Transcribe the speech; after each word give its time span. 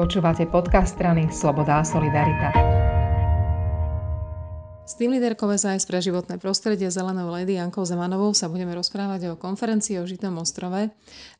Počúvate 0.00 0.48
podcast 0.48 0.96
strany 0.96 1.28
Sloboda 1.28 1.76
a 1.76 1.84
Solidarita. 1.84 2.56
S 4.88 4.96
tým 4.96 5.12
líderkou 5.12 5.44
SAS 5.60 5.84
pre 5.84 6.00
životné 6.00 6.40
prostredie 6.40 6.88
Zelenou 6.88 7.28
Lady 7.28 7.60
Ankou 7.60 7.84
Zemanovou 7.84 8.32
sa 8.32 8.48
budeme 8.48 8.72
rozprávať 8.72 9.28
o 9.28 9.36
konferencii 9.36 10.00
o 10.00 10.08
Žitom 10.08 10.40
ostrove. 10.40 10.88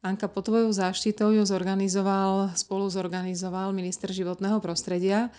Anka, 0.05 0.29
pod 0.29 0.53
tvojou 0.53 0.69
záštitou 0.77 1.33
ju 1.33 1.41
zorganizoval, 1.49 2.53
spolu 2.53 2.85
zorganizoval 2.93 3.73
minister 3.73 4.13
životného 4.13 4.61
prostredia 4.61 5.33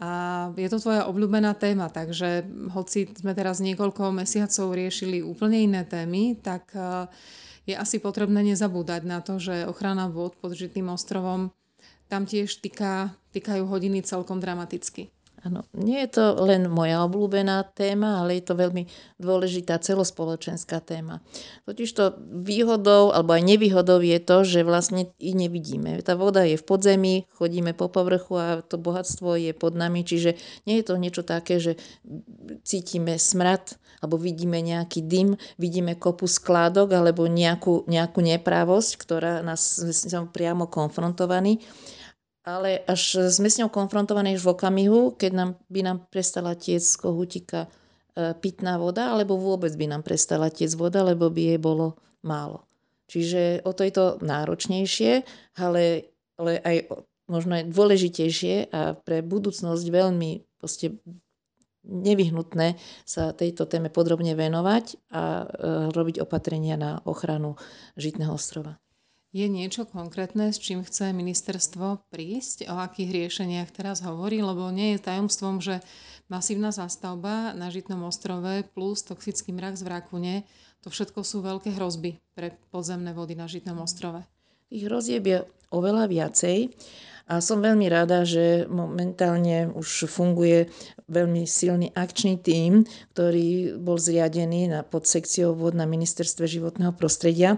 a 0.00 0.48
je 0.56 0.68
to 0.72 0.80
tvoja 0.80 1.04
obľúbená 1.12 1.52
téma, 1.52 1.92
takže 1.92 2.48
hoci 2.72 3.04
sme 3.12 3.36
teraz 3.36 3.60
niekoľko 3.60 4.16
mesiacov 4.16 4.72
riešili 4.72 5.20
úplne 5.20 5.60
iné 5.60 5.84
témy, 5.84 6.40
tak 6.40 6.72
eh, 6.72 7.04
je 7.68 7.76
asi 7.76 8.00
potrebné 8.00 8.40
nezabúdať 8.40 9.04
na 9.04 9.20
to, 9.20 9.36
že 9.36 9.68
ochrana 9.68 10.08
vôd 10.08 10.40
pod 10.40 10.56
Žitným 10.56 10.88
ostrovom 10.88 11.52
tam 12.12 12.28
tiež 12.28 12.60
týka, 12.60 13.16
týkajú 13.32 13.64
hodiny 13.64 14.04
celkom 14.04 14.36
dramaticky. 14.36 15.08
Áno, 15.42 15.66
nie 15.74 15.98
je 16.06 16.22
to 16.22 16.38
len 16.46 16.70
moja 16.70 17.02
obľúbená 17.02 17.66
téma, 17.74 18.22
ale 18.22 18.38
je 18.38 18.46
to 18.46 18.54
veľmi 18.54 18.86
dôležitá 19.18 19.74
celospoločenská 19.82 20.78
téma. 20.78 21.18
Totiž 21.66 21.90
to 21.98 22.14
výhodou 22.30 23.10
alebo 23.10 23.34
aj 23.34 23.42
nevýhodou 23.42 23.98
je 23.98 24.22
to, 24.22 24.46
že 24.46 24.62
vlastne 24.62 25.10
i 25.18 25.34
nevidíme. 25.34 25.98
Tá 26.06 26.14
voda 26.14 26.46
je 26.46 26.54
v 26.54 26.62
podzemí, 26.62 27.14
chodíme 27.34 27.74
po 27.74 27.90
povrchu 27.90 28.38
a 28.38 28.46
to 28.62 28.78
bohatstvo 28.78 29.34
je 29.34 29.50
pod 29.50 29.74
nami, 29.74 30.06
čiže 30.06 30.38
nie 30.62 30.78
je 30.78 30.84
to 30.86 30.94
niečo 30.94 31.26
také, 31.26 31.58
že 31.58 31.74
cítime 32.62 33.18
smrad 33.18 33.74
alebo 33.98 34.22
vidíme 34.22 34.62
nejaký 34.62 35.02
dym, 35.02 35.34
vidíme 35.58 35.98
kopu 35.98 36.30
skládok 36.30 36.94
alebo 36.94 37.26
nejakú, 37.26 37.82
nejakú 37.90 38.22
neprávosť, 38.22 38.90
ktorá 38.94 39.42
nás 39.42 39.82
priamo 40.30 40.70
konfrontovaní 40.70 41.58
ale 42.42 42.82
až 42.90 43.30
sme 43.30 43.46
s 43.46 43.58
ňou 43.62 43.70
konfrontovaní 43.70 44.34
už 44.34 44.42
v 44.42 44.52
okamihu, 44.54 45.00
keď 45.14 45.32
nám, 45.32 45.50
by 45.70 45.80
nám 45.86 45.98
prestala 46.10 46.58
tiec 46.58 46.82
z 46.82 46.98
kohútika 46.98 47.66
e, 47.66 48.34
pitná 48.34 48.82
voda, 48.82 49.14
alebo 49.14 49.38
vôbec 49.38 49.70
by 49.78 49.86
nám 49.86 50.02
prestala 50.02 50.50
tiec 50.50 50.74
voda, 50.74 51.06
lebo 51.06 51.30
by 51.30 51.54
jej 51.54 51.60
bolo 51.62 51.94
málo. 52.26 52.66
Čiže 53.06 53.62
o 53.62 53.70
to 53.70 53.86
je 53.86 53.92
to 53.94 54.06
náročnejšie, 54.24 55.22
ale, 55.60 56.10
ale 56.40 56.52
aj 56.64 56.76
možno 57.30 57.60
aj 57.60 57.70
dôležitejšie 57.70 58.54
a 58.74 58.98
pre 58.98 59.22
budúcnosť 59.22 59.84
veľmi 59.86 60.42
proste 60.58 60.98
nevyhnutné 61.82 62.78
sa 63.02 63.34
tejto 63.34 63.66
téme 63.66 63.90
podrobne 63.90 64.34
venovať 64.38 65.10
a 65.14 65.22
e, 65.22 65.44
robiť 65.90 66.22
opatrenia 66.22 66.78
na 66.78 67.02
ochranu 67.06 67.58
Žitného 67.98 68.34
ostrova. 68.34 68.78
Je 69.32 69.48
niečo 69.48 69.88
konkrétne, 69.88 70.52
s 70.52 70.60
čím 70.60 70.84
chce 70.84 71.16
ministerstvo 71.16 72.04
prísť? 72.12 72.68
O 72.68 72.76
akých 72.76 73.16
riešeniach 73.16 73.72
teraz 73.72 74.04
hovorí? 74.04 74.44
Lebo 74.44 74.68
nie 74.68 74.92
je 74.92 75.08
tajomstvom, 75.08 75.56
že 75.64 75.80
masívna 76.28 76.68
zástavba 76.68 77.56
na 77.56 77.72
Žitnom 77.72 78.04
ostrove 78.04 78.60
plus 78.76 79.00
toxický 79.00 79.56
mrak 79.56 79.80
z 79.80 79.88
Vrakune, 79.88 80.34
to 80.84 80.92
všetko 80.92 81.24
sú 81.24 81.40
veľké 81.40 81.72
hrozby 81.72 82.20
pre 82.36 82.52
podzemné 82.68 83.16
vody 83.16 83.32
na 83.32 83.48
Žitnom 83.48 83.80
ostrove. 83.80 84.20
Tých 84.68 84.84
hrozieb 84.84 85.24
je 85.24 85.38
oveľa 85.72 86.12
viacej. 86.12 86.68
A 87.32 87.40
som 87.40 87.64
veľmi 87.64 87.88
rada, 87.88 88.28
že 88.28 88.68
momentálne 88.68 89.72
už 89.72 90.12
funguje 90.12 90.68
veľmi 91.08 91.48
silný 91.48 91.88
akčný 91.96 92.36
tím, 92.36 92.84
ktorý 93.16 93.80
bol 93.80 93.96
zriadený 93.96 94.68
na 94.68 94.84
podsekciou 94.84 95.56
vod 95.56 95.72
na 95.72 95.88
ministerstve 95.88 96.44
životného 96.44 96.92
prostredia 96.92 97.56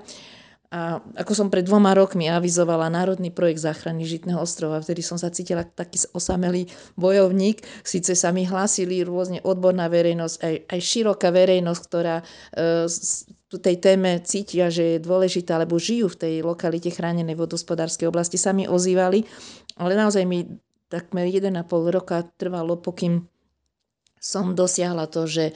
a 0.72 0.98
ako 1.20 1.32
som 1.36 1.48
pred 1.52 1.62
dvoma 1.62 1.94
rokmi 1.94 2.26
avizovala 2.26 2.90
Národný 2.90 3.30
projekt 3.30 3.62
záchrany 3.62 4.02
Žitného 4.02 4.42
ostrova, 4.42 4.82
vtedy 4.82 5.06
som 5.06 5.14
sa 5.14 5.30
cítila 5.30 5.62
taký 5.62 6.02
osamelý 6.10 6.66
bojovník. 6.98 7.62
Sice 7.86 8.18
sa 8.18 8.34
mi 8.34 8.42
hlásili 8.42 9.06
rôzne 9.06 9.38
odborná 9.46 9.86
verejnosť, 9.86 10.36
aj, 10.42 10.54
aj 10.74 10.80
široká 10.82 11.28
verejnosť, 11.30 11.82
ktorá 11.86 12.16
e, 12.18 12.24
tej 13.54 13.76
téme 13.78 14.18
cítia, 14.26 14.66
že 14.66 14.98
je 14.98 15.04
dôležitá, 15.04 15.62
alebo 15.62 15.78
žijú 15.78 16.10
v 16.10 16.18
tej 16.18 16.34
lokalite 16.42 16.90
chránenej 16.90 17.38
vodospodárskej 17.38 18.10
oblasti, 18.10 18.34
sa 18.34 18.50
mi 18.50 18.66
ozývali. 18.66 19.22
Ale 19.78 19.94
naozaj 19.94 20.26
mi 20.26 20.58
takmer 20.90 21.30
1,5 21.30 21.54
roka 21.90 22.26
trvalo, 22.34 22.78
pokým 22.78 23.26
som 24.18 24.56
dosiahla 24.56 25.06
to, 25.06 25.28
že 25.28 25.52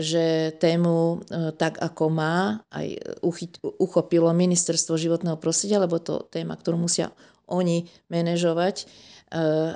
že 0.00 0.56
tému 0.56 1.20
e, 1.28 1.52
tak 1.54 1.76
ako 1.76 2.04
má 2.08 2.64
aj 2.72 2.96
uchopilo 3.76 4.32
ministerstvo 4.32 4.96
životného 4.96 5.36
prostredia, 5.36 5.84
lebo 5.84 6.00
to 6.00 6.24
téma, 6.32 6.56
ktorú 6.56 6.80
musia 6.80 7.12
oni 7.44 7.84
manažovať. 8.08 8.82
E, 8.82 8.84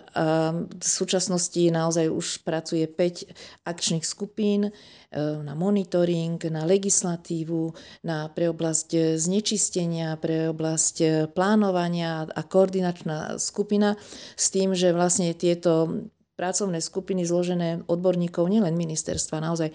a 0.01 0.27
v 0.57 0.85
súčasnosti 0.85 1.61
naozaj 1.69 2.09
už 2.09 2.41
pracuje 2.43 2.89
5 2.89 3.69
akčných 3.69 4.05
skupín 4.09 4.69
e, 4.69 4.73
na 5.21 5.53
monitoring, 5.53 6.41
na 6.49 6.65
legislatívu, 6.65 7.77
na 8.03 8.33
pre 8.33 8.49
oblasť 8.49 9.21
znečistenia, 9.21 10.17
pre 10.17 10.49
oblasť 10.49 11.29
plánovania 11.37 12.25
a 12.25 12.41
koordinačná 12.43 13.37
skupina 13.37 14.01
s 14.35 14.49
tým, 14.49 14.73
že 14.73 14.97
vlastne 14.97 15.37
tieto 15.37 16.03
pracovné 16.35 16.83
skupiny 16.83 17.23
zložené 17.23 17.87
odborníkov 17.87 18.51
nielen 18.51 18.75
ministerstva, 18.75 19.39
naozaj 19.39 19.71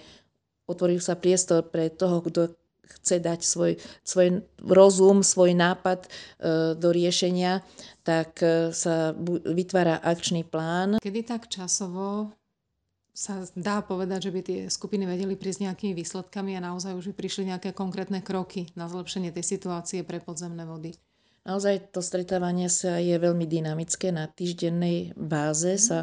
otvoril 0.70 1.02
sa 1.02 1.18
priestor 1.18 1.66
pre 1.66 1.90
toho, 1.90 2.22
kto 2.22 2.54
chce 2.90 3.22
dať 3.22 3.40
svoj, 3.42 3.72
svoj 4.02 4.42
rozum, 4.62 5.22
svoj 5.22 5.54
nápad 5.54 6.06
e, 6.06 6.08
do 6.74 6.88
riešenia, 6.90 7.62
tak 8.02 8.42
e, 8.42 8.74
sa 8.74 9.14
vytvára 9.46 10.02
akčný 10.02 10.42
plán. 10.42 10.98
Kedy 10.98 11.20
tak 11.22 11.46
časovo 11.46 12.34
sa 13.14 13.44
dá 13.52 13.84
povedať, 13.84 14.30
že 14.30 14.34
by 14.34 14.40
tie 14.40 14.60
skupiny 14.70 15.04
vedeli 15.04 15.36
prísť 15.36 15.70
nejakými 15.70 15.92
výsledkami 15.92 16.56
a 16.56 16.64
naozaj 16.64 16.96
už 16.96 17.12
by 17.12 17.14
prišli 17.14 17.52
nejaké 17.52 17.70
konkrétne 17.76 18.22
kroky 18.24 18.70
na 18.74 18.88
zlepšenie 18.88 19.34
tej 19.34 19.44
situácie 19.44 20.02
pre 20.06 20.22
podzemné 20.22 20.64
vody? 20.64 20.96
Naozaj 21.40 21.96
to 21.96 22.04
stretávanie 22.04 22.68
sa 22.68 23.00
je 23.00 23.16
veľmi 23.16 23.48
dynamické. 23.48 24.12
Na 24.12 24.28
týždennej 24.28 25.16
báze 25.16 25.76
mhm. 25.76 25.80
sa 25.80 25.98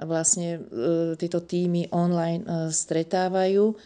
vlastne 0.00 0.60
e, 0.60 1.16
tieto 1.16 1.40
týmy 1.40 1.92
online 1.92 2.44
e, 2.44 2.68
stretávajú 2.72 3.76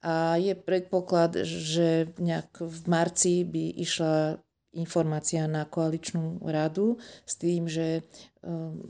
a 0.00 0.40
je 0.40 0.56
predpoklad, 0.56 1.44
že 1.44 2.16
nejak 2.16 2.64
v 2.64 2.80
marci 2.88 3.44
by 3.44 3.64
išla 3.84 4.40
informácia 4.72 5.44
na 5.44 5.66
koaličnú 5.66 6.40
radu 6.46 6.96
s 7.26 7.36
tým, 7.36 7.68
že 7.68 8.06
um, 8.40 8.80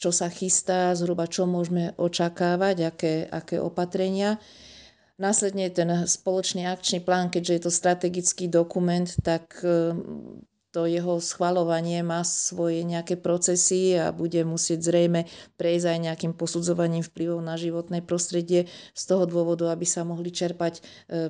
čo 0.00 0.08
sa 0.08 0.32
chystá, 0.32 0.96
zhruba 0.96 1.28
čo 1.28 1.44
môžeme 1.44 1.92
očakávať, 2.00 2.76
aké, 2.88 3.14
aké 3.28 3.60
opatrenia. 3.60 4.40
Následne 5.20 5.68
ten 5.68 5.92
spoločný 6.08 6.64
akčný 6.64 7.04
plán, 7.04 7.28
keďže 7.28 7.52
je 7.52 7.62
to 7.68 7.72
strategický 7.74 8.48
dokument, 8.48 9.04
tak 9.20 9.60
um, 9.60 10.40
to 10.70 10.86
jeho 10.86 11.18
schvalovanie 11.18 12.00
má 12.06 12.22
svoje 12.22 12.86
nejaké 12.86 13.18
procesy 13.18 13.98
a 13.98 14.14
bude 14.14 14.38
musieť 14.46 14.86
zrejme 14.86 15.26
prejsť 15.58 15.86
aj 15.90 15.98
nejakým 15.98 16.32
posudzovaním 16.38 17.02
vplyvov 17.02 17.42
na 17.42 17.58
životné 17.58 18.06
prostredie 18.06 18.70
z 18.94 19.02
toho 19.02 19.26
dôvodu, 19.26 19.74
aby 19.74 19.82
sa 19.82 20.06
mohli 20.06 20.30
čerpať 20.30 20.78
e, 20.78 20.82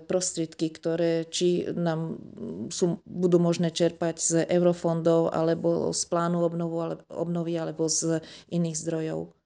prostriedky, 0.05 0.69
ktoré 0.69 1.25
či 1.25 1.73
nám 1.73 2.21
sú, 2.69 3.01
budú 3.09 3.41
možné 3.41 3.73
čerpať 3.73 4.17
z 4.21 4.33
eurofondov 4.53 5.33
alebo 5.33 5.97
z 5.97 6.03
plánu 6.05 6.45
obnovu, 6.45 7.01
obnovy 7.09 7.57
alebo 7.57 7.89
z 7.89 8.21
iných 8.53 8.77
zdrojov. 8.77 9.40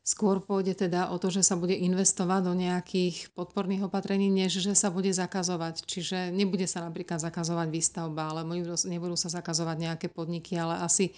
Skôr 0.00 0.40
pôjde 0.40 0.88
teda 0.88 1.12
o 1.12 1.20
to, 1.20 1.28
že 1.28 1.44
sa 1.44 1.60
bude 1.60 1.76
investovať 1.76 2.40
do 2.48 2.54
nejakých 2.56 3.36
podporných 3.36 3.84
opatrení, 3.84 4.32
než 4.32 4.64
že 4.64 4.72
sa 4.72 4.88
bude 4.88 5.12
zakazovať. 5.12 5.84
Čiže 5.84 6.32
nebude 6.32 6.64
sa 6.64 6.80
napríklad 6.80 7.20
zakazovať 7.20 7.68
výstavba, 7.68 8.32
ale 8.32 8.40
nebudú 8.64 9.14
sa 9.14 9.28
zakazovať 9.28 9.76
nejaké 9.76 10.06
podniky, 10.08 10.56
ale 10.56 10.80
asi 10.80 11.12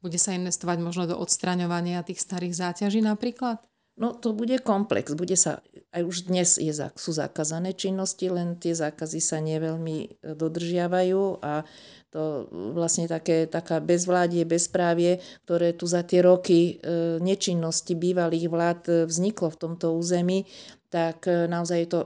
bude 0.00 0.16
sa 0.16 0.32
investovať 0.32 0.80
možno 0.80 1.04
do 1.12 1.16
odstraňovania 1.20 2.00
tých 2.08 2.24
starých 2.24 2.56
záťaží 2.56 3.04
napríklad? 3.04 3.60
No 4.00 4.16
to 4.16 4.32
bude 4.32 4.56
komplex. 4.64 5.12
Bude 5.12 5.36
sa, 5.36 5.60
aj 5.92 6.02
už 6.08 6.16
dnes 6.32 6.56
je, 6.56 6.72
sú 6.72 7.10
zakázané 7.12 7.76
činnosti, 7.76 8.32
len 8.32 8.56
tie 8.56 8.72
zákazy 8.72 9.20
sa 9.20 9.38
neveľmi 9.44 9.96
e, 10.00 10.08
dodržiavajú 10.32 11.44
a 11.44 11.68
to 12.12 12.44
vlastne 12.76 13.08
také, 13.08 13.48
taká 13.48 13.80
bezvládie, 13.80 14.44
bezprávie, 14.44 15.20
ktoré 15.44 15.72
tu 15.76 15.84
za 15.88 16.04
tie 16.04 16.24
roky 16.24 16.80
e, 16.80 17.20
nečinnosti 17.20 17.92
bývalých 17.92 18.46
vlád 18.48 18.80
e, 18.88 18.92
vzniklo 19.04 19.52
v 19.52 19.60
tomto 19.60 19.92
území, 19.96 20.48
tak 20.92 21.24
naozaj 21.24 21.78
je 21.80 21.88
to 21.88 22.00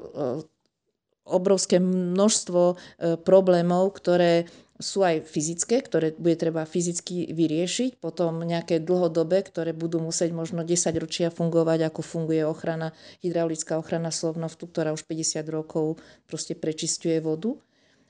obrovské 1.26 1.82
množstvo 1.82 2.78
problémov, 3.26 3.98
ktoré 3.98 4.46
sú 4.76 5.00
aj 5.04 5.24
fyzické, 5.24 5.80
ktoré 5.80 6.12
bude 6.16 6.36
treba 6.36 6.68
fyzicky 6.68 7.32
vyriešiť, 7.32 7.96
potom 8.00 8.44
nejaké 8.44 8.80
dlhodobé, 8.80 9.40
ktoré 9.44 9.72
budú 9.72 10.00
musieť 10.00 10.36
možno 10.36 10.62
10 10.64 10.92
ročia 11.00 11.28
fungovať, 11.32 11.88
ako 11.88 12.00
funguje 12.04 12.44
ochrana, 12.44 12.92
hydraulická 13.24 13.80
ochrana 13.80 14.12
slovnoftu, 14.12 14.68
ktorá 14.68 14.92
už 14.92 15.08
50 15.08 15.44
rokov 15.48 16.00
proste 16.28 16.52
prečistuje 16.52 17.16
vodu. 17.20 17.56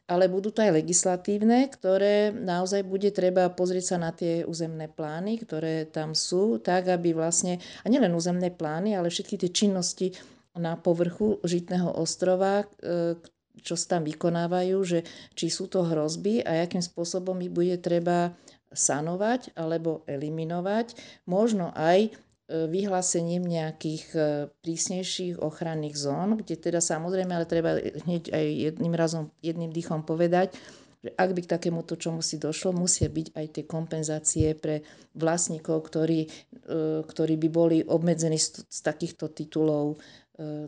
Ale 0.06 0.30
budú 0.30 0.54
to 0.54 0.62
aj 0.62 0.70
legislatívne, 0.70 1.66
ktoré 1.66 2.30
naozaj 2.30 2.86
bude 2.86 3.10
treba 3.10 3.50
pozrieť 3.50 3.84
sa 3.90 3.96
na 3.98 4.14
tie 4.14 4.46
územné 4.46 4.86
plány, 4.86 5.42
ktoré 5.42 5.82
tam 5.90 6.14
sú, 6.14 6.62
tak 6.62 6.86
aby 6.86 7.10
vlastne, 7.10 7.58
a 7.82 7.90
nielen 7.90 8.14
územné 8.14 8.54
plány, 8.54 8.94
ale 8.94 9.10
všetky 9.10 9.34
tie 9.34 9.50
činnosti 9.50 10.14
na 10.54 10.78
povrchu 10.78 11.42
Žitného 11.42 11.90
ostrova, 11.98 12.62
e, 12.80 13.18
čo 13.60 13.74
sa 13.78 13.98
tam 13.98 14.08
vykonávajú, 14.08 14.76
že 14.84 14.98
či 15.32 15.48
sú 15.48 15.68
to 15.70 15.84
hrozby 15.84 16.44
a 16.44 16.64
akým 16.64 16.84
spôsobom 16.84 17.36
ich 17.40 17.52
bude 17.52 17.76
treba 17.80 18.36
sanovať 18.74 19.56
alebo 19.56 20.04
eliminovať. 20.10 20.98
Možno 21.24 21.72
aj 21.72 22.12
E, 22.46 22.70
vyhlásením 22.70 23.42
nejakých 23.42 24.04
e, 24.14 24.20
prísnejších 24.62 25.42
ochranných 25.42 25.98
zón, 25.98 26.38
kde 26.38 26.54
teda 26.54 26.78
samozrejme, 26.78 27.34
ale 27.34 27.42
treba 27.42 27.74
hneď 28.06 28.30
aj 28.30 28.46
jedným 28.70 28.94
razom, 28.94 29.34
jedným 29.42 29.74
dýchom 29.74 30.06
povedať, 30.06 30.54
že 31.02 31.10
ak 31.18 31.34
by 31.34 31.40
k 31.42 31.52
takémuto 31.58 31.98
čomu 31.98 32.22
si 32.22 32.38
došlo, 32.38 32.70
musia 32.70 33.10
byť 33.10 33.34
aj 33.34 33.46
tie 33.50 33.64
kompenzácie 33.66 34.54
pre 34.54 34.86
vlastníkov, 35.18 35.90
ktorí, 35.90 36.20
e, 36.22 37.02
ktorí 37.02 37.34
by 37.34 37.48
boli 37.50 37.78
obmedzení 37.82 38.38
z, 38.38 38.62
takýchto 38.78 39.34
titulov 39.34 39.98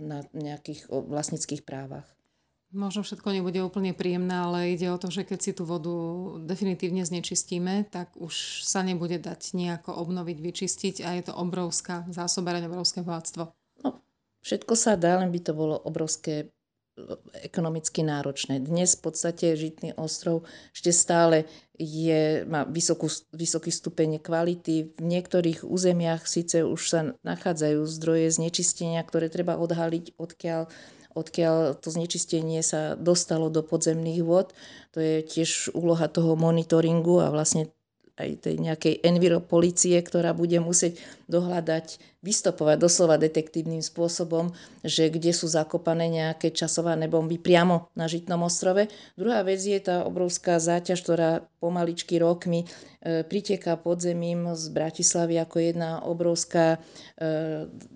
na 0.01 0.25
nejakých 0.33 0.89
vlastníckých 0.89 1.61
právach. 1.61 2.18
Možno 2.69 3.01
všetko 3.01 3.33
nebude 3.33 3.65
úplne 3.65 3.97
príjemné, 3.97 4.45
ale 4.45 4.77
ide 4.77 4.93
o 4.93 5.01
to, 5.01 5.09
že 5.09 5.25
keď 5.25 5.39
si 5.41 5.53
tú 5.57 5.65
vodu 5.65 5.89
definitívne 6.45 7.01
znečistíme, 7.01 7.89
tak 7.89 8.13
už 8.21 8.61
sa 8.61 8.85
nebude 8.85 9.17
dať 9.17 9.57
nejako 9.57 9.97
obnoviť, 9.97 10.37
vyčistiť 10.37 10.97
a 11.01 11.17
je 11.17 11.23
to 11.25 11.33
obrovská 11.33 12.05
zásobereň, 12.13 12.69
obrovské 12.69 13.01
bohatstvo. 13.01 13.57
No, 13.81 14.05
všetko 14.45 14.77
sa 14.77 15.01
dá, 15.01 15.17
len 15.17 15.33
by 15.33 15.41
to 15.49 15.57
bolo 15.57 15.81
obrovské 15.81 16.45
e, 16.45 16.47
ekonomicky 17.41 18.05
náročné. 18.05 18.61
Dnes 18.61 19.01
v 19.01 19.09
podstate 19.09 19.57
Žitný 19.57 19.97
ostrov 19.97 20.45
ešte 20.77 20.93
stále 20.93 21.49
je, 21.81 22.45
má 22.45 22.69
vysokú, 22.69 23.09
vysoký 23.33 23.73
stupeň 23.73 24.21
kvality. 24.21 24.93
V 24.93 25.05
niektorých 25.09 25.65
územiach 25.65 26.29
síce 26.29 26.69
už 26.69 26.83
sa 26.85 27.17
nachádzajú 27.25 27.81
zdroje 27.97 28.29
znečistenia, 28.29 29.01
ktoré 29.09 29.33
treba 29.33 29.57
odhaliť, 29.57 30.21
odkiaľ 30.21 30.69
odkiaľ 31.19 31.83
to 31.83 31.91
znečistenie 31.91 32.63
sa 32.63 32.95
dostalo 32.95 33.51
do 33.51 33.67
podzemných 33.67 34.23
vôd. 34.23 34.55
To 34.95 35.03
je 35.03 35.27
tiež 35.27 35.75
úloha 35.75 36.07
toho 36.07 36.39
monitoringu 36.39 37.21
a 37.21 37.35
vlastne 37.35 37.75
aj 38.19 38.43
tej 38.43 38.59
nejakej 38.59 38.95
enviropolicie, 39.07 39.95
ktorá 40.03 40.35
bude 40.35 40.59
musieť 40.59 40.99
dohľadať, 41.31 42.19
vystopovať 42.19 42.77
doslova 42.83 43.15
detektívnym 43.15 43.79
spôsobom, 43.79 44.51
že 44.83 45.07
kde 45.07 45.31
sú 45.31 45.47
zakopané 45.47 46.11
nejaké 46.11 46.51
časované 46.51 47.07
bomby 47.07 47.39
priamo 47.39 47.87
na 47.95 48.11
Žitnom 48.11 48.43
ostrove. 48.43 48.91
Druhá 49.15 49.47
vec 49.47 49.63
je 49.63 49.79
tá 49.79 50.03
obrovská 50.03 50.59
záťaž, 50.59 50.99
ktorá 51.07 51.31
pomaličky 51.63 52.19
rokmi 52.19 52.67
e, 52.67 53.23
priteká 53.23 53.79
podzemím 53.79 54.51
z 54.59 54.67
Bratislavy 54.75 55.39
ako 55.39 55.57
jedna 55.63 56.03
obrovská 56.03 56.77
e, 56.77 56.79